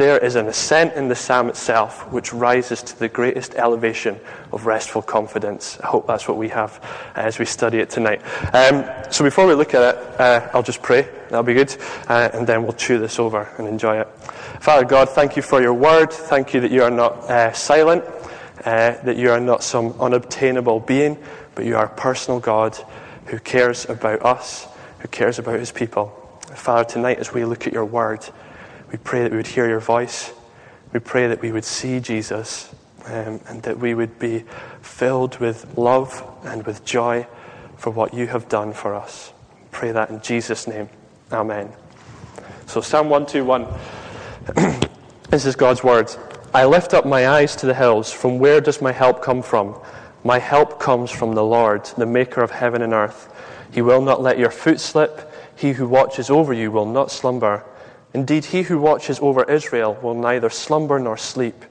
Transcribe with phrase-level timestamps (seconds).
[0.00, 4.18] there is an ascent in the psalm itself which rises to the greatest elevation
[4.50, 5.78] of restful confidence.
[5.80, 6.82] I hope that's what we have
[7.14, 8.22] as we study it tonight.
[8.54, 11.02] Um, so before we look at it, uh, I'll just pray.
[11.28, 11.76] That'll be good.
[12.08, 14.08] Uh, and then we'll chew this over and enjoy it.
[14.60, 16.10] Father God, thank you for your word.
[16.10, 18.02] Thank you that you are not uh, silent,
[18.64, 21.18] uh, that you are not some unobtainable being,
[21.54, 22.74] but you are a personal God
[23.26, 24.66] who cares about us,
[25.00, 26.06] who cares about his people.
[26.54, 28.26] Father, tonight as we look at your word,
[28.90, 30.32] we pray that we would hear your voice.
[30.92, 32.74] We pray that we would see Jesus
[33.06, 34.44] um, and that we would be
[34.82, 37.26] filled with love and with joy
[37.76, 39.32] for what you have done for us.
[39.70, 40.88] Pray that in Jesus' name.
[41.32, 41.72] Amen.
[42.66, 43.66] So, Psalm 121.
[45.30, 46.18] this is God's words.
[46.52, 48.12] I lift up my eyes to the hills.
[48.12, 49.78] From where does my help come from?
[50.24, 53.32] My help comes from the Lord, the maker of heaven and earth.
[53.72, 55.32] He will not let your foot slip.
[55.54, 57.64] He who watches over you will not slumber.
[58.12, 61.64] Indeed, he who watches over Israel will neither slumber nor sleep.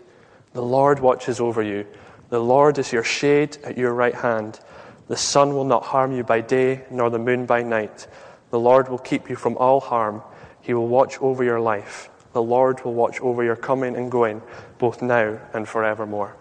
[0.54, 1.86] The Lord watches over you.
[2.30, 4.60] The Lord is your shade at your right hand.
[5.08, 8.08] The sun will not harm you by day, nor the moon by night.
[8.52, 10.22] The Lord will keep you from all harm.
[10.62, 12.10] He will watch over your life.
[12.34, 14.42] The Lord will watch over your coming and going,
[14.78, 16.36] both now and forevermore.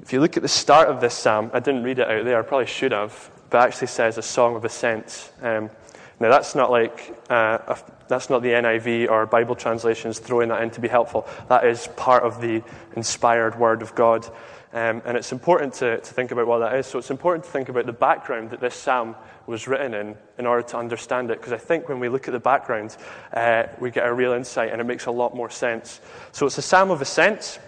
[0.00, 2.38] If you look at the start of this psalm, I didn't read it out there,
[2.38, 5.32] I probably should have, but it actually says a song of ascent.
[5.42, 5.68] Um,
[6.18, 7.78] now, that's not like uh, a,
[8.08, 11.26] that's not the NIV or Bible translations throwing that in to be helpful.
[11.48, 12.62] That is part of the
[12.94, 14.24] inspired Word of God.
[14.72, 16.86] Um, and it's important to, to think about what that is.
[16.86, 19.14] So it's important to think about the background that this psalm
[19.46, 21.38] was written in in order to understand it.
[21.38, 22.96] Because I think when we look at the background,
[23.32, 26.00] uh, we get a real insight and it makes a lot more sense.
[26.32, 27.58] So it's a psalm of ascent.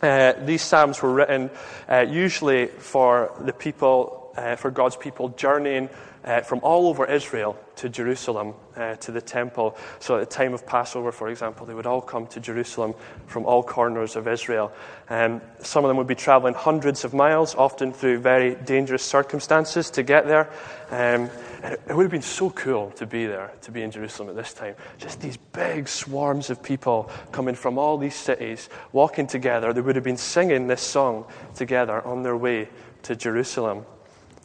[0.00, 1.50] Uh, these psalms were written
[1.88, 5.88] uh, usually for the people, uh, for God's people journeying
[6.24, 9.76] uh, from all over Israel to Jerusalem, uh, to the temple.
[9.98, 12.94] So at the time of Passover, for example, they would all come to Jerusalem
[13.26, 14.72] from all corners of Israel.
[15.10, 19.90] Um, some of them would be traveling hundreds of miles, often through very dangerous circumstances
[19.90, 20.48] to get there.
[20.90, 21.30] Um,
[21.62, 24.52] it would have been so cool to be there, to be in Jerusalem at this
[24.52, 24.74] time.
[24.98, 29.72] Just these big swarms of people coming from all these cities, walking together.
[29.72, 31.24] They would have been singing this song
[31.54, 32.68] together on their way
[33.04, 33.86] to Jerusalem.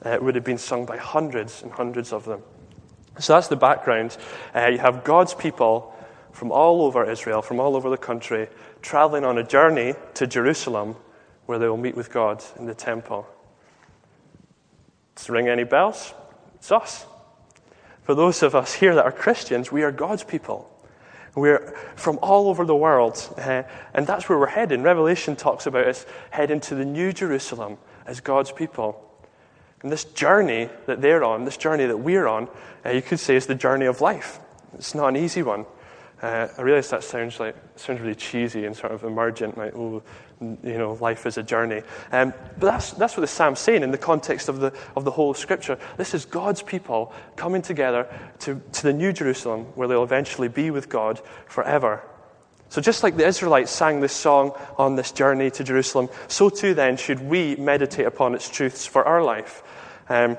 [0.06, 2.42] Uh, it would have been sung by hundreds and hundreds of them.
[3.20, 4.16] So that's the background.
[4.56, 5.96] Uh, you have God's people
[6.32, 8.48] from all over Israel, from all over the country,
[8.82, 10.96] traveling on a journey to Jerusalem
[11.48, 13.28] where they will meet with God in the temple.
[15.16, 16.14] Does it ring any bells?
[16.56, 17.06] It's us.
[18.04, 20.70] For those of us here that are Christians, we are God's people.
[21.36, 24.84] We're from all over the world, uh, and that's where we're heading.
[24.84, 29.07] Revelation talks about us heading to the new Jerusalem as God's people.
[29.82, 32.48] And this journey that they're on, this journey that we're on,
[32.86, 34.40] uh, you could say is the journey of life.
[34.74, 35.66] It's not an easy one.
[36.22, 40.02] Uh, I realize that sounds like sounds really cheesy and sort of emergent, like oh,
[40.42, 41.84] you know, life is a journey.
[42.12, 45.12] Um, but that's that's what the psalm's saying in the context of the of the
[45.12, 45.78] whole of Scripture.
[45.98, 48.08] This is God's people coming together
[48.40, 52.02] to to the New Jerusalem, where they'll eventually be with God forever.
[52.70, 56.74] So, just like the Israelites sang this song on this journey to Jerusalem, so too
[56.74, 59.64] then should we meditate upon its truths for our life.
[60.10, 60.38] Um,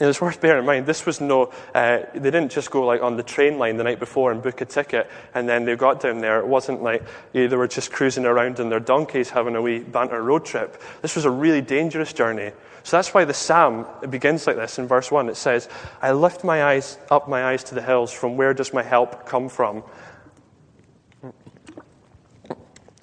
[0.00, 3.16] it's worth bearing in mind, this was no, uh, they didn't just go like on
[3.16, 6.20] the train line the night before and book a ticket and then they got down
[6.20, 6.38] there.
[6.38, 7.02] It wasn't like
[7.32, 10.44] you know, they were just cruising around in their donkeys having a wee banter road
[10.44, 10.80] trip.
[11.02, 12.52] This was a really dangerous journey.
[12.84, 15.28] So that's why the psalm begins like this in verse 1.
[15.28, 15.68] It says,
[16.00, 18.12] I lift my eyes up my eyes to the hills.
[18.12, 19.82] From where does my help come from?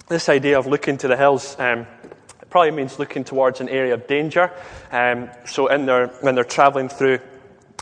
[0.08, 1.86] This idea of looking to the hills um,
[2.48, 4.50] probably means looking towards an area of danger.
[4.90, 7.18] Um, so in their, when they're traveling through,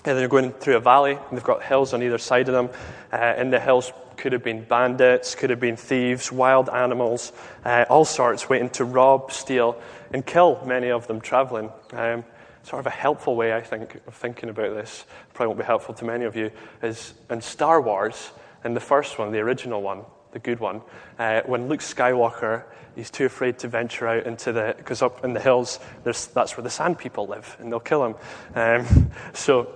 [0.05, 2.71] and they're going through a valley, and they've got hills on either side of them.
[3.13, 7.33] Uh, in the hills could have been bandits, could have been thieves, wild animals,
[7.65, 9.81] uh, all sorts waiting to rob, steal,
[10.13, 11.71] and kill many of them traveling.
[11.93, 12.25] Um,
[12.65, 15.95] sort of a helpful way, I think, of thinking about this, probably won't be helpful
[15.95, 16.51] to many of you,
[16.83, 18.33] is in Star Wars,
[18.65, 20.03] in the first one, the original one,
[20.37, 20.83] the good one,
[21.19, 25.33] uh, when Luke Skywalker he's too afraid to venture out into the because up in
[25.33, 28.15] the hills that's where the sand people live and they'll kill him.
[28.55, 29.73] Um, so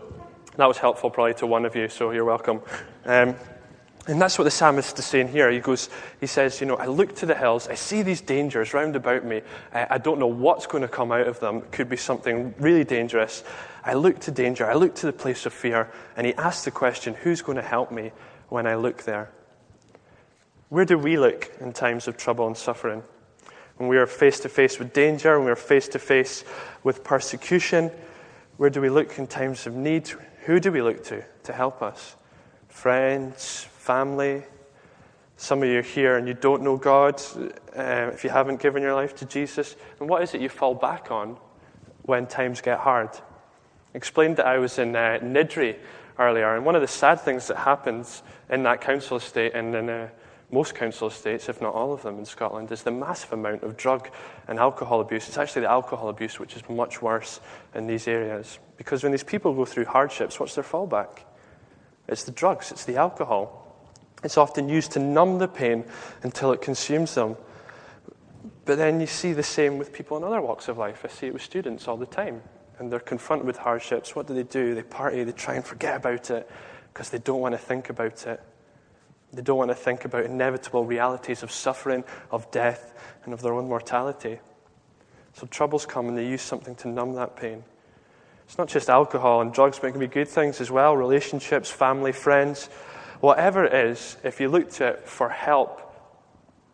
[0.56, 1.88] that was helpful probably to one of you.
[1.88, 2.60] So you're welcome.
[3.06, 3.36] Um,
[4.06, 5.50] and that's what the psalmist is saying here.
[5.50, 5.88] He goes,
[6.20, 9.24] he says, you know, I look to the hills, I see these dangers round about
[9.24, 9.42] me.
[9.72, 11.58] I, I don't know what's going to come out of them.
[11.58, 13.44] It could be something really dangerous.
[13.84, 14.68] I look to danger.
[14.68, 15.90] I look to the place of fear.
[16.16, 18.12] And he asks the question, who's going to help me
[18.48, 19.30] when I look there?
[20.70, 23.02] Where do we look in times of trouble and suffering?
[23.76, 26.44] When we are face to face with danger, when we are face to face
[26.84, 27.90] with persecution,
[28.56, 30.08] where do we look in times of need?
[30.44, 32.14] Who do we look to to help us?
[32.68, 34.44] Friends, family.
[35.36, 37.20] Some of you are here and you don't know God
[37.76, 39.74] uh, if you haven't given your life to Jesus.
[39.98, 41.36] And what is it you fall back on
[42.02, 43.10] when times get hard?
[43.12, 45.78] I explained that I was in uh, Niddrie
[46.16, 49.88] earlier, and one of the sad things that happens in that council estate and in
[49.88, 50.08] uh,
[50.52, 53.76] most council estates, if not all of them in Scotland, is the massive amount of
[53.76, 54.10] drug
[54.48, 55.28] and alcohol abuse.
[55.28, 57.40] It's actually the alcohol abuse which is much worse
[57.74, 58.58] in these areas.
[58.76, 61.20] Because when these people go through hardships, what's their fallback?
[62.08, 63.56] It's the drugs, it's the alcohol.
[64.24, 65.84] It's often used to numb the pain
[66.22, 67.36] until it consumes them.
[68.64, 71.04] But then you see the same with people in other walks of life.
[71.04, 72.42] I see it with students all the time.
[72.78, 74.16] And they're confronted with hardships.
[74.16, 74.74] What do they do?
[74.74, 76.50] They party, they try and forget about it
[76.92, 78.40] because they don't want to think about it.
[79.32, 82.92] They don't want to think about inevitable realities of suffering, of death,
[83.24, 84.40] and of their own mortality.
[85.34, 87.62] So troubles come and they use something to numb that pain.
[88.44, 91.70] It's not just alcohol and drugs, but it can be good things as well relationships,
[91.70, 92.66] family, friends.
[93.20, 95.86] Whatever it is, if you look to it for help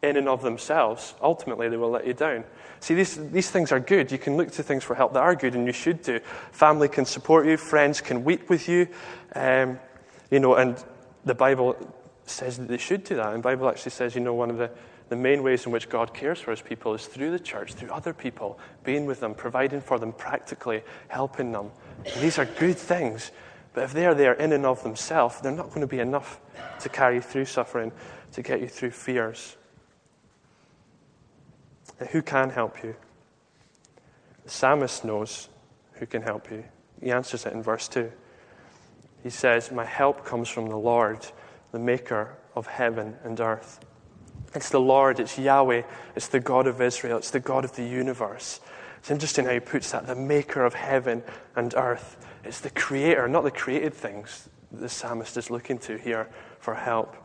[0.03, 2.45] in and of themselves, ultimately they will let you down.
[2.81, 4.11] See, these, these things are good.
[4.13, 6.21] You can look to things for help that are good, and you should do.
[6.53, 8.89] Family can support you, friends can weep with you.
[9.35, 9.79] Um,
[10.31, 10.83] you know, and
[11.25, 11.77] the Bible
[12.27, 13.29] says that they should do that.
[13.29, 14.71] And the Bible actually says, you know, one of the,
[15.09, 17.91] the main ways in which God cares for his people is through the church, through
[17.91, 21.71] other people, being with them, providing for them practically, helping them.
[22.05, 23.31] And these are good things.
[23.73, 26.41] But if they are there in and of themselves, they're not going to be enough
[26.81, 27.93] to carry you through suffering,
[28.33, 29.57] to get you through fears.
[32.11, 32.97] Who can help you?
[34.45, 35.49] The psalmist knows
[35.95, 36.65] who can help you.
[37.01, 38.11] He answers it in verse 2.
[39.23, 41.27] He says, My help comes from the Lord
[41.73, 43.81] the maker of heaven and earth.
[44.55, 45.83] It's the Lord, it's Yahweh,
[46.15, 48.61] it's the God of Israel, it's the God of the universe.
[48.99, 51.23] It's interesting how he puts that the maker of heaven
[51.55, 52.17] and earth.
[52.45, 56.29] It's the creator, not the created things that the psalmist is looking to here
[56.59, 57.17] for help.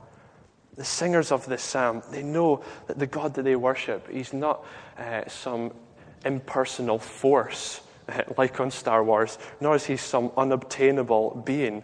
[0.75, 4.65] The singers of this psalm, they know that the God that they worship, he's not
[4.97, 5.73] uh, some
[6.25, 11.83] impersonal force uh, like on Star Wars, nor is he some unobtainable being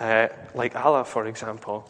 [0.00, 1.88] uh, like Allah, for example.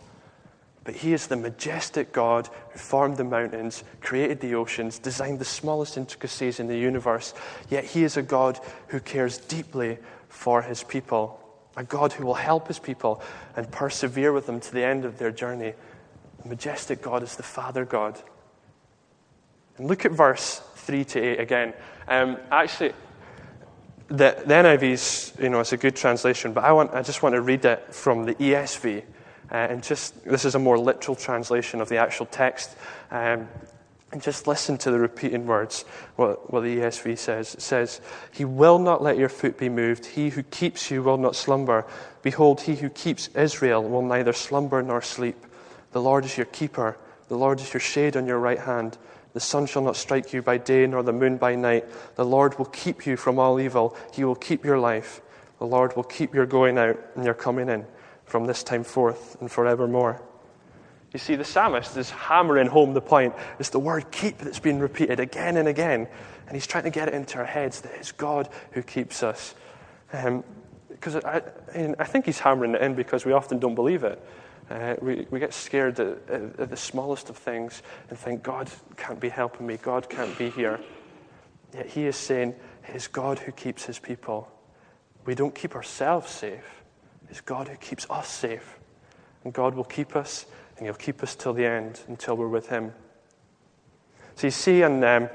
[0.87, 5.45] But He is the majestic God who formed the mountains, created the oceans, designed the
[5.45, 7.35] smallest intricacies in the universe.
[7.69, 9.99] Yet He is a God who cares deeply
[10.29, 11.41] for His people,
[11.77, 13.21] a God who will help His people
[13.57, 15.75] and persevere with them to the end of their journey.
[16.43, 18.23] The majestic God is the Father God.
[19.79, 21.75] And look at verse 3 to 8 again.
[22.07, 22.93] Um, actually,
[24.07, 27.35] the, the NIV's, you know, it's a good translation, but I, want, I just want
[27.35, 29.03] to read it from the ESV.
[29.51, 32.77] Uh, and just, this is a more literal translation of the actual text.
[33.11, 33.49] Um,
[34.13, 35.85] and just listen to the repeating words,
[36.15, 37.55] what, what the ESV says.
[37.55, 38.01] It says,
[38.33, 40.07] He will not let your foot be moved.
[40.07, 41.85] He who keeps you will not slumber.
[42.23, 45.37] Behold, he who keeps Israel will neither slumber nor sleep.
[45.93, 46.97] The Lord is your keeper.
[47.29, 48.97] The Lord is your shade on your right hand.
[49.33, 51.85] The sun shall not strike you by day, nor the moon by night.
[52.15, 53.97] The Lord will keep you from all evil.
[54.15, 55.21] He will keep your life.
[55.59, 57.87] The Lord will keep your going out and your coming in
[58.27, 60.21] from this time forth and forevermore.
[61.13, 63.35] You see, the psalmist is hammering home the point.
[63.59, 66.09] It's the word keep that's been repeated again and again.
[66.47, 69.55] And he's trying to get it into our heads that it's God who keeps us.
[70.11, 71.43] Because um, I,
[71.99, 74.23] I, think he's hammering it in because we often don't believe it.
[74.69, 79.21] Uh, we, we get scared at, at, the smallest of things and think, God can't
[79.21, 80.81] be helping me, God can't be here.
[81.73, 82.55] Yet he is saying,
[82.89, 84.49] it's God who keeps his people.
[85.25, 86.76] We don't keep ourselves safe.
[87.31, 88.79] It's God who keeps us safe.
[89.45, 92.69] And God will keep us, and He'll keep us till the end, until we're with
[92.69, 92.93] Him.
[94.37, 95.29] So you see, on, um,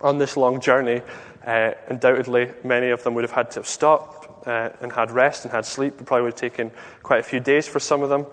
[0.00, 1.02] on this long journey,
[1.46, 5.44] uh, undoubtedly many of them would have had to have stopped uh, and had rest
[5.44, 6.00] and had sleep.
[6.00, 6.70] It probably would have taken
[7.02, 8.26] quite a few days for some of them.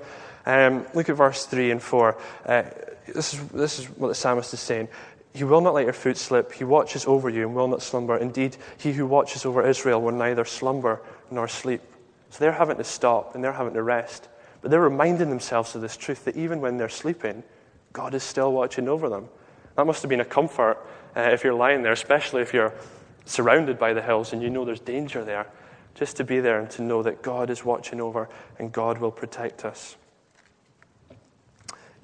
[0.46, 2.18] Um, look at verse 3 and 4.
[2.46, 2.64] Uh,
[3.08, 4.88] this, is, this is what the psalmist is saying.
[5.34, 6.52] He will not let your foot slip.
[6.54, 8.18] He watches over you and will not slumber.
[8.18, 11.82] Indeed, he who watches over Israel will neither slumber nor sleep.
[12.30, 14.30] So they're having to stop and they're having to rest.
[14.62, 17.44] But they're reminding themselves of this truth that even when they're sleeping,
[17.94, 19.30] God is still watching over them.
[19.76, 22.74] That must have been a comfort uh, if you're lying there, especially if you're
[23.26, 25.48] surrounded by the hills and you know there's danger there,
[25.96, 29.12] just to be there and to know that God is watching over and God will
[29.12, 29.96] protect us.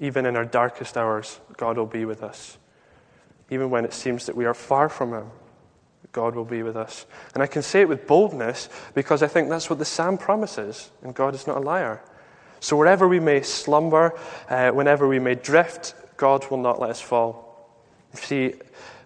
[0.00, 2.58] Even in our darkest hours, God will be with us.
[3.50, 5.30] Even when it seems that we are far from Him,
[6.16, 7.04] God will be with us.
[7.34, 10.90] And I can say it with boldness because I think that's what the psalm promises,
[11.02, 12.00] and God is not a liar.
[12.58, 14.18] So wherever we may slumber,
[14.48, 17.68] uh, whenever we may drift, God will not let us fall.
[18.14, 18.54] See,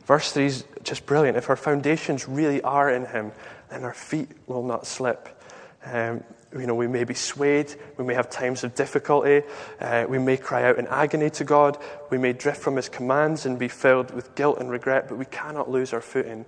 [0.06, 1.36] verse 3 is just brilliant.
[1.36, 3.32] If our foundations really are in Him,
[3.70, 5.42] then our feet will not slip.
[5.84, 6.22] Um,
[6.56, 9.42] you know, we may be swayed, we may have times of difficulty,
[9.80, 11.76] uh, we may cry out in agony to God,
[12.08, 15.24] we may drift from His commands and be filled with guilt and regret, but we
[15.24, 16.44] cannot lose our footing.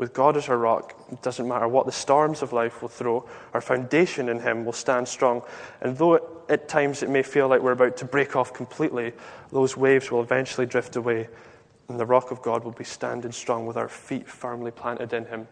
[0.00, 3.28] With God as our rock, it doesn't matter what the storms of life will throw,
[3.52, 5.42] our foundation in Him will stand strong.
[5.82, 9.12] And though it, at times it may feel like we're about to break off completely,
[9.52, 11.28] those waves will eventually drift away,
[11.90, 15.26] and the rock of God will be standing strong with our feet firmly planted in
[15.26, 15.46] Him.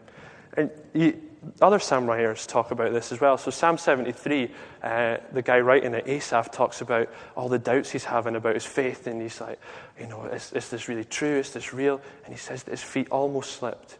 [0.57, 1.13] And he,
[1.61, 3.37] other psalm writers talk about this as well.
[3.37, 4.49] So, Psalm 73,
[4.81, 8.65] uh, the guy writing it, Asaph, talks about all the doubts he's having about his
[8.65, 9.05] faith.
[9.05, 9.59] And he's like,
[9.99, 11.37] you know, is, is this really true?
[11.37, 12.01] Is this real?
[12.25, 13.99] And he says that his feet almost slipped.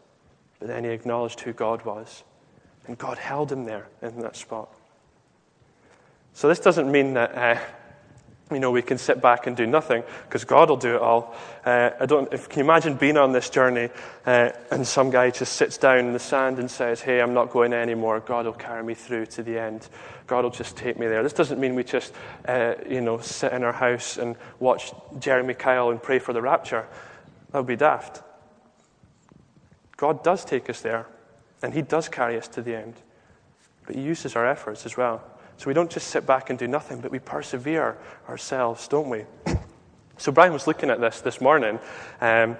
[0.60, 2.22] But then he acknowledged who God was.
[2.86, 4.72] And God held him there in that spot.
[6.32, 7.34] So, this doesn't mean that.
[7.34, 7.60] Uh,
[8.50, 11.34] you know, we can sit back and do nothing because God will do it all.
[11.64, 13.90] Uh, I don't, if, can you imagine being on this journey
[14.26, 17.50] uh, and some guy just sits down in the sand and says, Hey, I'm not
[17.50, 18.18] going anymore.
[18.20, 19.88] God will carry me through to the end.
[20.26, 21.22] God will just take me there.
[21.22, 22.12] This doesn't mean we just,
[22.46, 26.42] uh, you know, sit in our house and watch Jeremy Kyle and pray for the
[26.42, 26.86] rapture.
[27.52, 28.22] That would be daft.
[30.00, 31.06] God does take us there
[31.62, 32.94] and He does carry us to the end.
[33.86, 35.22] But He uses our efforts as well.
[35.58, 39.26] So we don't just sit back and do nothing, but we persevere ourselves, don't we?
[40.16, 41.78] so Brian was looking at this this morning.
[42.22, 42.56] Um,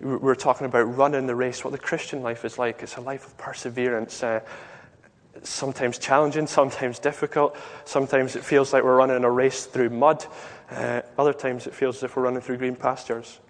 [0.00, 2.84] we were talking about running the race, what the Christian life is like.
[2.84, 4.22] It's a life of perseverance.
[4.22, 4.40] Uh,
[5.42, 7.56] sometimes challenging, sometimes difficult.
[7.84, 10.24] Sometimes it feels like we're running a race through mud.
[10.70, 13.40] Uh, other times it feels as if we're running through green pastures.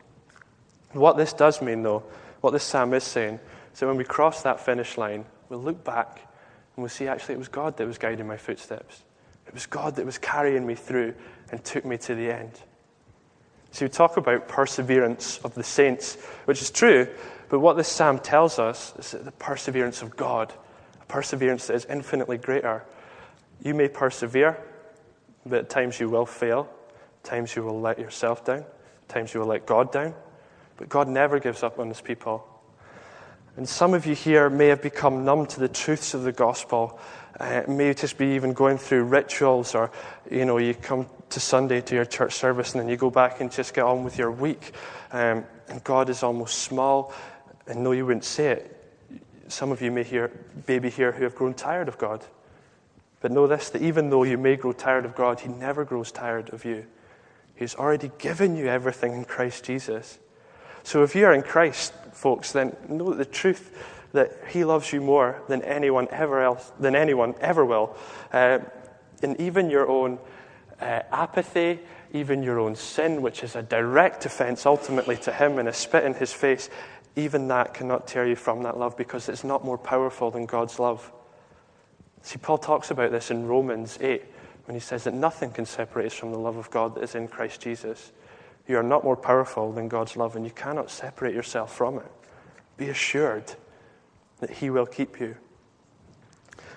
[0.93, 2.03] What this does mean, though,
[2.47, 3.41] what this psalm is saying,
[3.73, 7.39] So when we cross that finish line, we'll look back and we'll see actually it
[7.39, 9.03] was God that was guiding my footsteps.
[9.49, 11.15] It was God that was carrying me through
[11.51, 12.53] and took me to the end.
[13.73, 17.09] So we talk about perseverance of the saints, which is true,
[17.49, 20.55] but what this psalm tells us is that the perseverance of God,
[21.03, 22.85] a perseverance that is infinitely greater.
[23.61, 24.63] You may persevere,
[25.45, 26.69] but at times you will fail.
[27.25, 28.67] Times you will let yourself down.
[29.09, 30.15] Times you will let God down.
[30.77, 32.47] But God never gives up on his people.
[33.57, 36.99] And some of you here may have become numb to the truths of the gospel.
[37.41, 39.91] Uh, may just be even going through rituals, or
[40.31, 43.41] you know, you come to Sunday to your church service and then you go back
[43.41, 44.73] and just get on with your week.
[45.11, 47.13] Um, and God is almost small.
[47.67, 48.73] And no, you wouldn't say it.
[49.49, 50.31] Some of you may hear,
[50.69, 52.25] maybe here who have grown tired of God.
[53.21, 56.13] But know this that even though you may grow tired of God, He never grows
[56.13, 56.87] tired of you.
[57.55, 60.19] He's already given you everything in Christ Jesus.
[60.87, 63.77] So if you're in Christ, folks, then know the truth
[64.13, 67.97] that He loves you more than anyone ever else, than anyone ever will.
[68.33, 68.61] Uh,
[69.21, 70.21] and even your own
[70.81, 71.81] uh, apathy,
[72.13, 76.05] even your own sin, which is a direct offense ultimately to Him and a spit
[76.05, 76.71] in His face,
[77.17, 80.79] even that cannot tear you from that love because it's not more powerful than God's
[80.79, 81.11] love.
[82.23, 84.23] See, Paul talks about this in Romans 8
[84.67, 87.17] when he says that nothing can separate us from the love of God that is
[87.17, 88.13] in Christ Jesus.
[88.67, 92.11] You are not more powerful than God's love, and you cannot separate yourself from it.
[92.77, 93.55] Be assured
[94.41, 95.37] that He will keep you.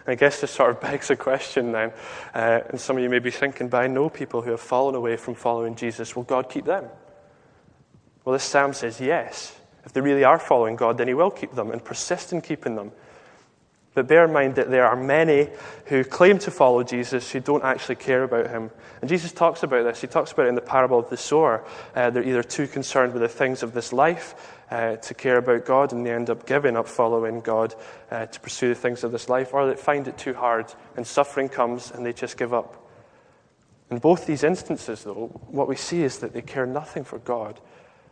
[0.08, 1.92] I guess this sort of begs a question then.
[2.34, 4.96] Uh, and some of you may be thinking, but I know people who have fallen
[4.96, 6.16] away from following Jesus.
[6.16, 6.86] Will God keep them?
[8.26, 9.56] Well, this psalm says yes.
[9.86, 12.76] If they really are following God, then He will keep them and persist in keeping
[12.76, 12.92] them.
[13.96, 15.50] But bear in mind that there are many
[15.86, 18.70] who claim to follow Jesus who don't actually care about him.
[19.02, 20.02] And Jesus talks about this.
[20.02, 21.66] He talks about it in the parable of the sower.
[21.96, 25.66] Uh, they're either too concerned with the things of this life uh, to care about
[25.66, 27.74] God, and they end up giving up following God
[28.12, 31.06] uh, to pursue the things of this life, or they find it too hard, and
[31.06, 32.86] suffering comes, and they just give up.
[33.90, 37.60] In both these instances, though, what we see is that they care nothing for God,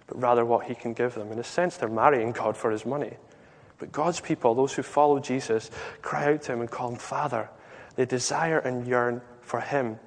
[0.07, 1.31] but rather what He can give them.
[1.31, 3.13] In a sense, they're marrying God for His money.
[3.79, 5.69] But God's people, those who follow Jesus,
[6.01, 7.49] cry out to him and call him Father.
[7.95, 9.99] They desire and yearn for him,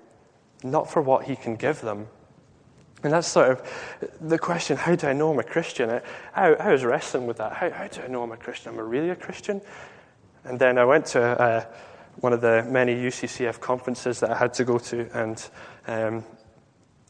[0.63, 2.09] not for what he can give them.
[3.03, 5.91] And that's sort of the question how do I know I'm a Christian?
[6.35, 7.55] I, I, was wrestling with that.
[7.55, 8.75] How, how, do I know I'm a Christian?
[8.75, 9.63] Am I really a Christian?
[10.45, 11.65] And then I went to uh,
[12.17, 15.49] one of the many UCCF conferences that I had to go to, and
[15.87, 16.25] um,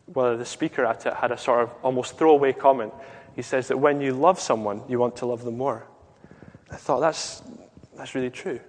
[0.06, 2.92] well, the speaker at it had a sort of almost throwaway comment.
[3.34, 5.86] He says that when you love someone, you want to love them more.
[6.70, 7.42] I thought that's,
[7.96, 8.60] that's really true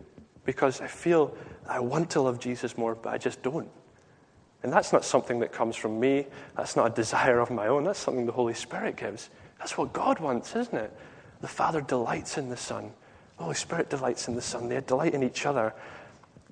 [0.45, 1.35] because I feel
[1.67, 3.69] I want to love Jesus more, but I just don't.
[4.63, 6.27] And that's not something that comes from me.
[6.55, 7.83] That's not a desire of my own.
[7.83, 9.29] That's something the Holy Spirit gives.
[9.59, 10.91] That's what God wants, isn't it?
[11.41, 12.91] The Father delights in the Son.
[13.37, 14.69] The Holy Spirit delights in the Son.
[14.69, 15.73] They delight in each other.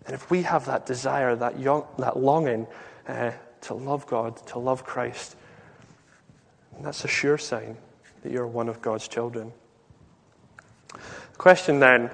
[0.05, 2.65] And if we have that desire, that, young, that longing
[3.07, 5.35] uh, to love God, to love Christ,
[6.81, 7.77] that's a sure sign
[8.23, 9.51] that you're one of God's children
[11.39, 12.11] question then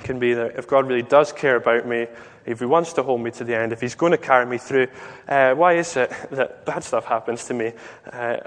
[0.00, 2.08] can be that if God really does care about me,
[2.46, 4.58] if He wants to hold me to the end, if He's going to carry me
[4.58, 4.88] through,
[5.28, 7.72] uh, why is it that bad stuff happens to me?
[8.12, 8.38] Uh,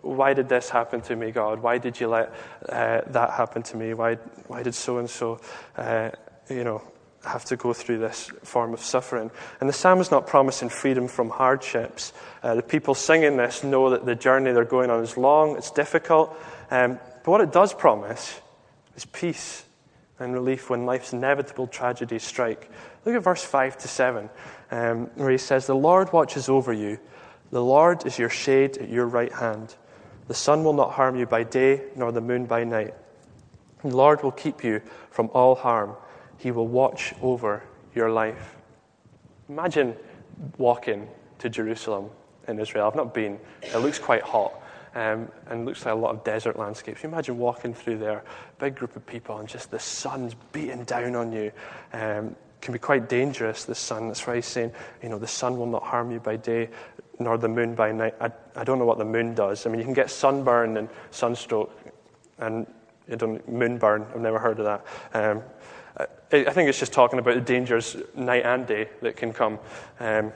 [0.00, 1.60] why did this happen to me, God?
[1.60, 2.34] Why did you let
[2.68, 3.94] uh, that happen to me?
[3.94, 4.16] Why,
[4.48, 5.38] why did so and so,
[6.48, 6.82] you know,
[7.24, 9.30] have to go through this form of suffering.
[9.60, 12.12] And the psalm is not promising freedom from hardships.
[12.42, 15.70] Uh, the people singing this know that the journey they're going on is long, it's
[15.70, 16.36] difficult.
[16.70, 18.40] Um, but what it does promise
[18.96, 19.64] is peace
[20.18, 22.70] and relief when life's inevitable tragedies strike.
[23.04, 24.30] Look at verse 5 to 7,
[24.70, 26.98] um, where he says, The Lord watches over you,
[27.50, 29.74] the Lord is your shade at your right hand.
[30.28, 32.94] The sun will not harm you by day, nor the moon by night.
[33.82, 34.80] The Lord will keep you
[35.10, 35.96] from all harm.
[36.38, 37.62] He will watch over
[37.94, 38.56] your life.
[39.48, 39.96] Imagine
[40.56, 41.08] walking
[41.40, 42.08] to Jerusalem
[42.48, 42.86] in Israel.
[42.86, 43.38] I've not been.
[43.60, 44.61] It looks quite hot
[44.94, 47.02] um, and looks like a lot of desert landscapes.
[47.02, 48.24] You imagine walking through there,
[48.58, 51.52] big group of people, and just the sun's beating down on you.
[51.92, 54.06] Um, can be quite dangerous, the sun.
[54.06, 54.72] That's why he's saying,
[55.02, 56.70] you know, the sun will not harm you by day,
[57.18, 58.14] nor the moon by night.
[58.20, 59.66] I, I don't know what the moon does.
[59.66, 61.76] I mean, you can get sunburn and sunstroke,
[62.38, 62.66] and
[63.16, 64.06] don't, moonburn.
[64.14, 64.86] I've never heard of that.
[65.12, 65.42] Um,
[65.98, 69.58] I, I think it's just talking about the dangers night and day that can come.
[70.00, 70.32] Um,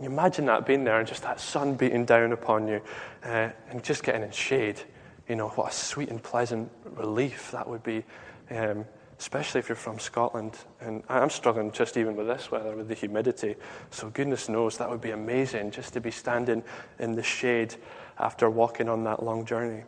[0.00, 2.80] you imagine that being there and just that sun beating down upon you
[3.24, 4.80] uh, and just getting in shade.
[5.28, 8.04] You know, what a sweet and pleasant relief that would be,
[8.50, 8.84] um,
[9.18, 10.58] especially if you're from Scotland.
[10.80, 13.56] And I'm struggling just even with this weather, with the humidity.
[13.90, 16.62] So, goodness knows, that would be amazing just to be standing
[16.98, 17.74] in the shade
[18.18, 19.84] after walking on that long journey.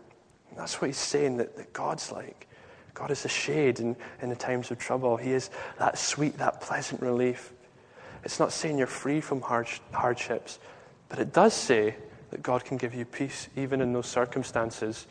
[0.50, 2.46] And that's what he's saying that, that God's like.
[2.94, 5.18] God is the shade in, in the times of trouble.
[5.18, 7.52] He is that sweet, that pleasant relief.
[8.26, 10.58] It's not saying you're free from hardships,
[11.08, 11.94] but it does say
[12.30, 15.06] that God can give you peace even in those circumstances.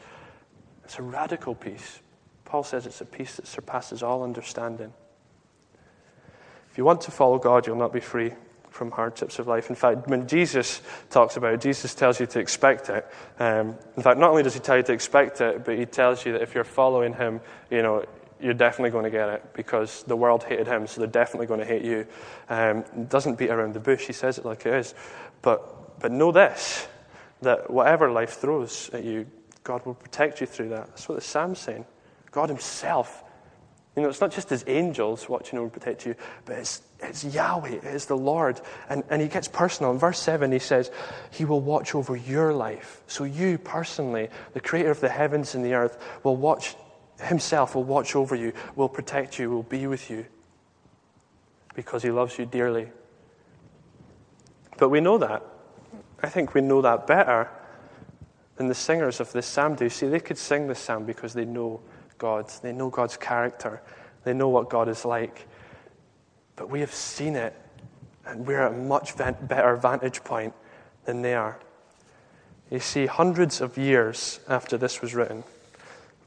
[0.84, 2.02] It's a radical peace.
[2.44, 4.92] Paul says it's a peace that surpasses all understanding.
[6.70, 8.34] If you want to follow God, you'll not be free
[8.70, 9.70] from hardships of life.
[9.70, 13.08] In fact, when Jesus talks about it, Jesus tells you to expect it.
[13.40, 16.26] Um, in fact, not only does he tell you to expect it, but he tells
[16.26, 17.40] you that if you're following him,
[17.72, 18.04] you know,
[18.40, 21.62] you're definitely going to get it because the world hated him, so they're definitely going
[21.62, 22.06] to hate you.
[22.50, 24.94] Um, doesn't beat around the bush, he says it like it is.
[25.42, 26.88] But, but know this
[27.42, 29.28] that whatever life throws at you,
[29.64, 30.88] God will protect you through that.
[30.88, 31.86] That's what the Psalm's saying.
[32.32, 33.24] God Himself.
[33.96, 37.24] You know, it's not just His angels watching over and protect you, but it's, it's
[37.24, 38.60] Yahweh, it is the Lord.
[38.90, 39.92] And, and He gets personal.
[39.92, 40.92] In verse 7, He says,
[41.32, 43.02] He will watch over your life.
[43.08, 46.76] So you personally, the Creator of the heavens and the earth, will watch
[47.22, 50.26] Himself will watch over you, will protect you, will be with you
[51.74, 52.90] because He loves you dearly.
[54.78, 55.44] But we know that.
[56.22, 57.50] I think we know that better
[58.56, 59.90] than the singers of this psalm do.
[59.90, 61.82] See, they could sing this psalm because they know
[62.18, 63.82] God, they know God's character,
[64.24, 65.48] they know what God is like.
[66.56, 67.54] But we have seen it,
[68.26, 70.54] and we're at a much better vantage point
[71.04, 71.60] than they are.
[72.72, 75.44] You see, hundreds of years after this was written,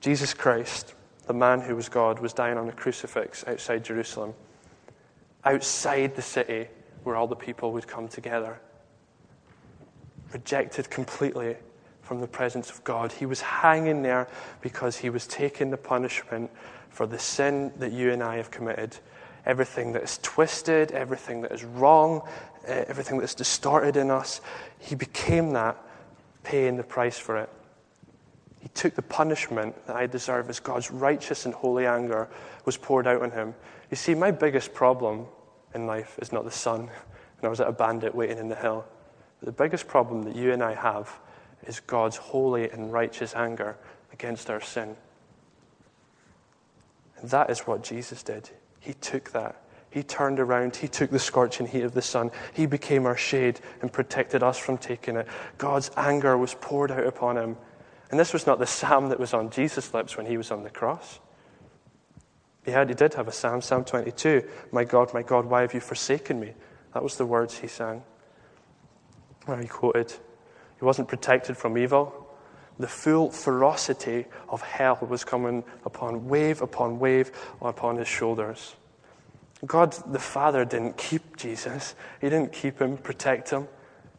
[0.01, 0.95] Jesus Christ,
[1.27, 4.35] the man who was God, was dying on a crucifix outside Jerusalem,
[5.45, 6.69] outside the city
[7.03, 8.61] where all the people would come together.
[10.33, 11.57] Rejected completely
[12.03, 13.13] from the presence of God.
[13.13, 14.29] He was hanging there
[14.61, 16.51] because he was taking the punishment
[16.91, 18.97] for the sin that you and I have committed.
[19.47, 22.23] Everything that is twisted, everything that is wrong,
[22.67, 24.41] eh, everything that's distorted in us,
[24.79, 25.77] he became that,
[26.45, 27.51] paying the price for it.
[28.61, 32.29] He took the punishment that I deserve as God's righteous and holy anger
[32.64, 33.55] was poured out on him.
[33.90, 35.27] You see, my biggest problem
[35.75, 38.57] in life is not the sun, and I was at a bandit waiting in the
[38.57, 38.85] hill.
[39.42, 41.18] The biggest problem that you and I have
[41.66, 43.77] is God's holy and righteous anger
[44.12, 44.97] against our sin.
[47.21, 48.51] And that is what Jesus did.
[48.81, 49.62] He took that.
[49.90, 50.77] He turned around.
[50.77, 52.31] He took the scorching heat of the sun.
[52.53, 55.27] He became our shade and protected us from taking it.
[55.57, 57.57] God's anger was poured out upon him
[58.11, 60.62] and this was not the psalm that was on Jesus' lips when he was on
[60.62, 61.21] the cross.
[62.64, 64.47] He, had, he did have a psalm, Psalm 22.
[64.73, 66.53] My God, my God, why have you forsaken me?
[66.94, 68.03] That was the words he sang.
[69.47, 70.12] Where he quoted,
[70.79, 72.27] He wasn't protected from evil.
[72.79, 78.77] The full ferocity of hell was coming upon wave upon wave upon his shoulders.
[79.66, 83.66] God the Father didn't keep Jesus, He didn't keep him, protect him,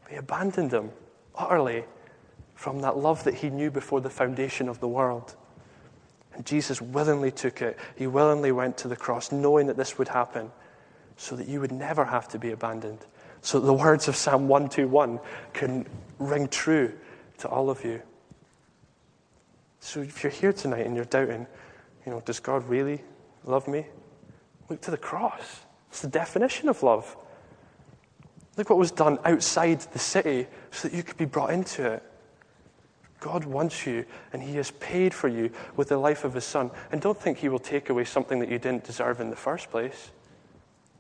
[0.10, 0.92] He abandoned him
[1.36, 1.86] utterly
[2.60, 5.34] from that love that he knew before the foundation of the world.
[6.34, 7.80] And Jesus willingly took it.
[7.96, 10.52] He willingly went to the cross, knowing that this would happen,
[11.16, 13.00] so that you would never have to be abandoned.
[13.42, 15.22] So that the words of Psalm 121
[15.54, 15.86] can
[16.18, 16.92] ring true
[17.38, 18.02] to all of you.
[19.80, 21.48] So if you're here tonight and you're doubting,
[22.06, 23.02] you know, does God really
[23.46, 23.86] love me?
[24.68, 25.62] Look to the cross.
[25.92, 27.16] It's the definition of love.
[28.58, 32.04] Look what was done outside the city so that you could be brought into it.
[33.20, 36.72] God wants you, and He has paid for you with the life of His Son.
[36.92, 39.70] And don't think He will take away something that you didn't deserve in the first
[39.70, 40.12] place.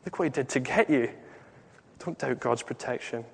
[0.05, 1.09] Look what He did to get you.
[1.99, 3.25] Don't doubt God's protection.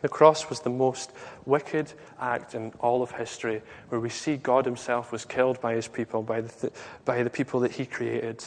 [0.00, 1.12] The cross was the most
[1.46, 5.88] wicked act in all of history, where we see God Himself was killed by His
[5.88, 6.72] people, by the, th-
[7.04, 8.42] by the people that He created.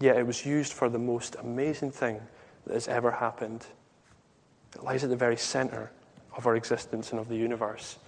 [0.00, 2.20] Yet it was used for the most amazing thing
[2.66, 3.66] that has ever happened.
[4.74, 5.90] It lies at the very center
[6.36, 7.98] of our existence and of the universe.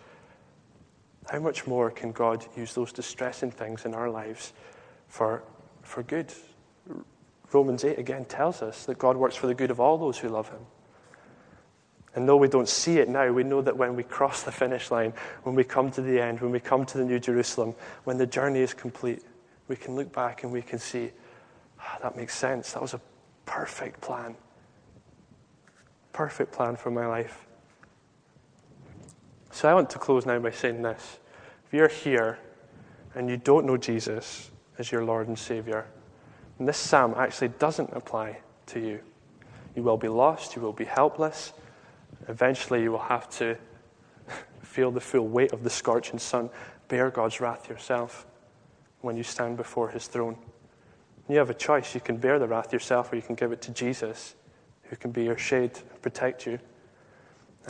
[1.30, 4.52] How much more can God use those distressing things in our lives
[5.08, 5.42] for,
[5.82, 6.32] for good?
[7.52, 10.28] Romans 8 again tells us that God works for the good of all those who
[10.28, 10.60] love Him.
[12.14, 14.90] And though we don't see it now, we know that when we cross the finish
[14.90, 15.12] line,
[15.42, 18.26] when we come to the end, when we come to the New Jerusalem, when the
[18.26, 19.22] journey is complete,
[19.68, 21.10] we can look back and we can see,
[21.78, 22.72] ah, that makes sense.
[22.72, 23.00] That was a
[23.46, 24.34] perfect plan.
[26.12, 27.47] Perfect plan for my life.
[29.50, 31.18] So I want to close now by saying this.
[31.66, 32.38] If you're here
[33.14, 35.86] and you don't know Jesus as your Lord and Savior,
[36.58, 39.00] and this psalm actually doesn't apply to you.
[39.74, 41.52] You will be lost, you will be helpless.
[42.26, 43.56] Eventually, you will have to
[44.62, 46.50] feel the full weight of the scorching sun,
[46.88, 48.26] bear God's wrath yourself
[49.00, 50.36] when you stand before His throne.
[51.28, 51.94] You have a choice.
[51.94, 54.34] You can bear the wrath yourself, or you can give it to Jesus,
[54.84, 56.58] who can be your shade and protect you.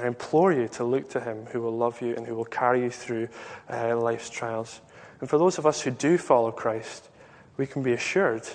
[0.00, 2.82] I implore you to look to him who will love you and who will carry
[2.82, 3.28] you through
[3.70, 4.80] uh, life's trials.
[5.20, 7.08] And for those of us who do follow Christ,
[7.56, 8.48] we can be assured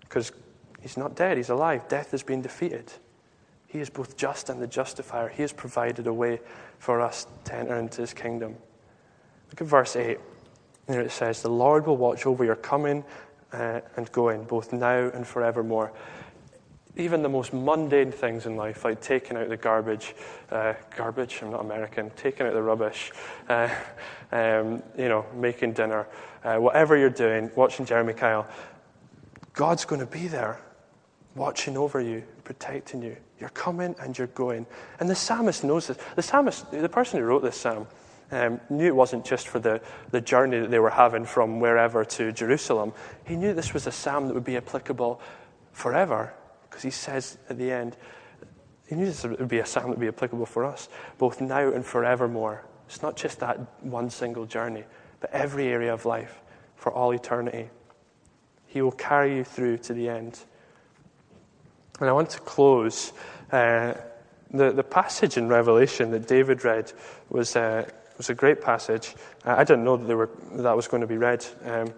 [0.00, 0.32] because
[0.80, 1.88] he's not dead, he's alive.
[1.88, 2.92] Death has been defeated.
[3.66, 5.28] He is both just and the justifier.
[5.28, 6.40] He has provided a way
[6.78, 8.56] for us to enter into his kingdom.
[9.50, 10.18] Look at verse 8.
[10.86, 13.04] There it says, The Lord will watch over your coming
[13.52, 15.92] uh, and going, both now and forevermore
[16.96, 20.14] even the most mundane things in life, like taking out the garbage,
[20.50, 23.12] uh, garbage, I'm not American, taking out the rubbish,
[23.48, 23.68] uh,
[24.30, 26.06] um, you know, making dinner,
[26.44, 28.46] uh, whatever you're doing, watching Jeremy Kyle,
[29.54, 30.60] God's going to be there,
[31.34, 33.16] watching over you, protecting you.
[33.40, 34.64] You're coming and you're going.
[35.00, 35.98] And the psalmist knows this.
[36.14, 37.88] The psalmist, the person who wrote this psalm,
[38.30, 39.80] um, knew it wasn't just for the,
[40.10, 42.92] the journey that they were having from wherever to Jerusalem.
[43.24, 45.20] He knew this was a psalm that would be applicable
[45.72, 46.32] forever
[46.74, 47.96] because he says at the end,
[48.88, 51.70] he knew this would be a psalm that would be applicable for us, both now
[51.70, 52.64] and forevermore.
[52.88, 54.82] It's not just that one single journey,
[55.20, 56.42] but every area of life
[56.74, 57.70] for all eternity.
[58.66, 60.40] He will carry you through to the end.
[62.00, 63.12] And I want to close.
[63.52, 63.94] Uh,
[64.50, 66.92] the, the passage in Revelation that David read
[67.30, 69.14] was, uh, was a great passage.
[69.44, 71.94] I didn't know that, were, that was going to be read, um,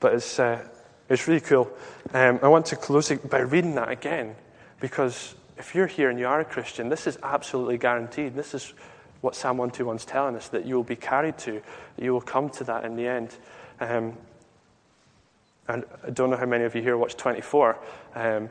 [0.00, 0.66] but it's, uh,
[1.08, 1.70] it's really cool.
[2.12, 4.34] Um, I want to close it by reading that again
[4.80, 8.34] because if you're here and you are a Christian, this is absolutely guaranteed.
[8.34, 8.74] This is
[9.20, 11.62] what Psalm 121 is telling us that you will be carried to,
[11.96, 13.34] you will come to that in the end.
[13.80, 14.16] Um,
[15.68, 17.78] and I don't know how many of you here watch 24,
[18.14, 18.50] um,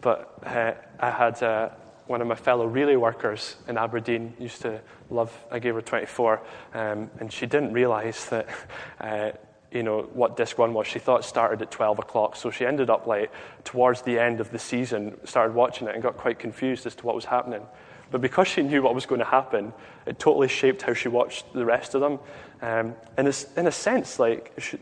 [0.00, 1.70] but uh, I had uh,
[2.06, 4.80] one of my fellow relay workers in Aberdeen used to
[5.10, 6.40] love, I gave her 24,
[6.74, 8.48] um, and she didn't realize that.
[9.00, 9.32] Uh,
[9.74, 10.86] you know, what disc one was.
[10.86, 13.30] She thought started at 12 o'clock, so she ended up like
[13.64, 17.06] towards the end of the season, started watching it and got quite confused as to
[17.06, 17.66] what was happening.
[18.12, 19.72] But because she knew what was going to happen,
[20.06, 22.20] it totally shaped how she watched the rest of them.
[22.62, 24.78] Um, and it's, in a sense, like she,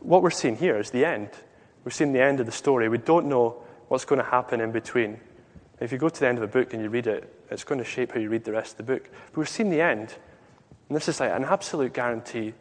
[0.00, 1.30] what we're seeing here is the end.
[1.84, 2.88] We're seeing the end of the story.
[2.88, 5.18] We don't know what's going to happen in between.
[5.80, 7.80] If you go to the end of a book and you read it, it's going
[7.80, 9.10] to shape how you read the rest of the book.
[9.30, 10.14] But we're seeing the end.
[10.88, 12.54] And this is like an absolute guarantee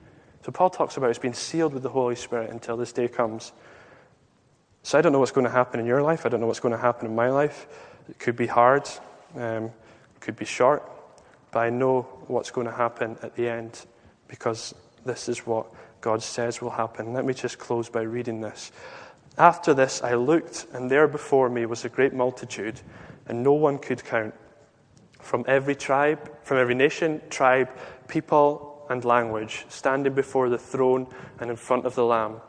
[0.44, 3.52] so Paul talks about it's being sealed with the Holy Spirit until this day comes.
[4.84, 6.26] So I don't know what's going to happen in your life.
[6.26, 7.68] I don't know what's going to happen in my life.
[8.10, 8.88] It could be hard,
[9.36, 10.90] um, it could be short,
[11.52, 13.86] but I know what's going to happen at the end
[14.28, 14.74] because
[15.06, 15.68] this is what
[16.02, 17.14] God says will happen.
[17.14, 18.72] Let me just close by reading this.
[19.38, 22.80] After this, I looked, and there before me was a great multitude,
[23.28, 24.34] and no one could count.
[25.20, 27.70] From every tribe, from every nation, tribe,
[28.08, 31.08] people, and language, standing before the throne
[31.40, 32.42] and in front of the Lamb.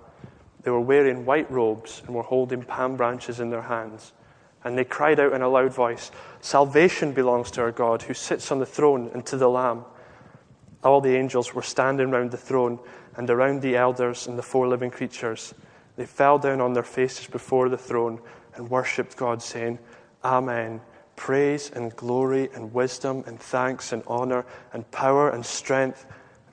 [0.62, 4.12] They were wearing white robes and were holding palm branches in their hands.
[4.64, 8.51] And they cried out in a loud voice Salvation belongs to our God who sits
[8.53, 9.85] on the throne and to the Lamb.
[10.83, 12.79] All the angels were standing round the throne
[13.16, 15.55] and around the elders and the four living creatures.
[15.96, 18.20] They fell down on their faces before the throne
[18.55, 19.79] and worshipped God, saying,
[20.24, 20.81] Amen.
[21.16, 26.07] Praise and glory and wisdom and thanks and honor and power and strength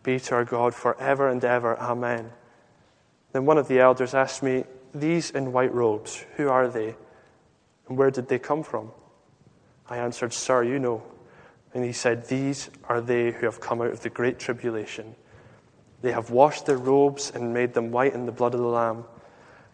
[0.05, 1.77] be to our God forever and ever.
[1.79, 2.31] Amen.
[3.33, 4.63] Then one of the elders asked me,
[4.93, 6.95] These in white robes, who are they?
[7.89, 8.91] And where did they come from?
[9.89, 11.03] I answered, Sir, you know.
[11.73, 15.15] And he said, These are they who have come out of the great tribulation.
[16.01, 19.03] They have washed their robes and made them white in the blood of the Lamb.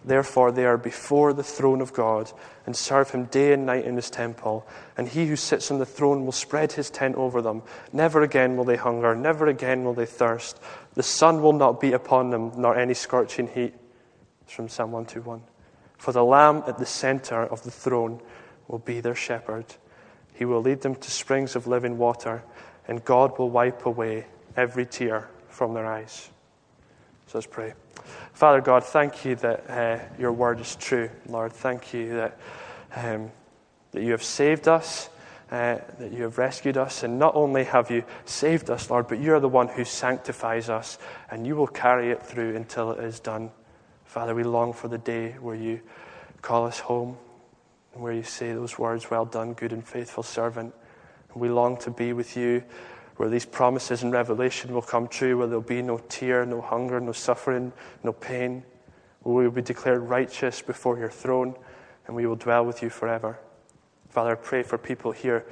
[0.03, 2.31] Therefore, they are before the throne of God
[2.65, 4.67] and serve him day and night in his temple.
[4.97, 7.61] And he who sits on the throne will spread his tent over them.
[7.93, 10.59] Never again will they hunger, never again will they thirst.
[10.95, 13.75] The sun will not beat upon them, nor any scorching heat.
[14.41, 15.43] It's from Psalm 121.
[15.97, 18.21] For the Lamb at the center of the throne
[18.67, 19.65] will be their shepherd.
[20.33, 22.43] He will lead them to springs of living water,
[22.87, 24.25] and God will wipe away
[24.57, 26.31] every tear from their eyes.
[27.31, 27.73] So let's pray.
[28.33, 31.09] Father God, thank you that uh, your word is true.
[31.29, 32.37] Lord, thank you that,
[32.93, 33.31] um,
[33.93, 35.07] that you have saved us,
[35.49, 37.03] uh, that you have rescued us.
[37.03, 40.69] And not only have you saved us, Lord, but you are the one who sanctifies
[40.69, 40.97] us,
[41.29, 43.51] and you will carry it through until it is done.
[44.03, 45.79] Father, we long for the day where you
[46.41, 47.17] call us home,
[47.93, 50.75] and where you say those words, Well done, good and faithful servant.
[51.31, 52.61] And we long to be with you
[53.21, 56.99] where these promises in revelation will come true, where there'll be no tear, no hunger,
[56.99, 57.71] no suffering,
[58.03, 58.63] no pain,
[59.21, 61.53] where we will be declared righteous before your throne,
[62.07, 63.37] and we will dwell with you forever.
[64.09, 65.45] Father, I pray for people here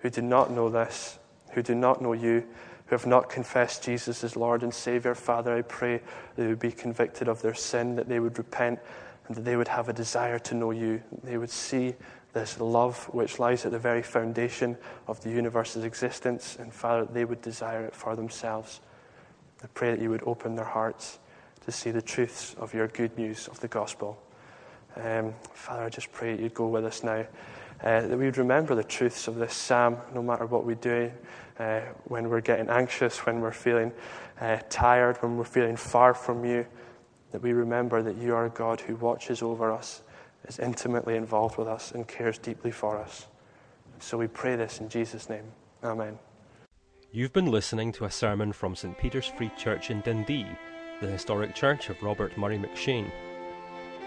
[0.00, 1.18] who do not know this,
[1.52, 2.44] who do not know you,
[2.84, 5.14] who have not confessed Jesus as Lord and Savior.
[5.14, 6.02] Father, I pray
[6.36, 8.78] they would be convicted of their sin, that they would repent,
[9.28, 11.02] and that they would have a desire to know you.
[11.24, 11.94] They would see
[12.32, 17.24] this love which lies at the very foundation of the universe's existence, and Father, they
[17.24, 18.80] would desire it for themselves.
[19.62, 21.18] I pray that you would open their hearts
[21.64, 24.20] to see the truths of your good news of the gospel.
[24.96, 27.26] Um, Father, I just pray that you'd go with us now,
[27.82, 31.10] uh, that we would remember the truths of this psalm no matter what we do,
[31.58, 33.92] uh, when we're getting anxious, when we're feeling
[34.40, 36.66] uh, tired, when we're feeling far from you,
[37.30, 40.02] that we remember that you are a God who watches over us
[40.46, 43.26] is intimately involved with us and cares deeply for us.
[43.98, 45.44] So we pray this in Jesus' name.
[45.84, 46.18] Amen.
[47.10, 50.46] You've been listening to a sermon from St Peter's Free Church in Dundee,
[51.00, 53.12] the historic church of Robert Murray M'Cheyne.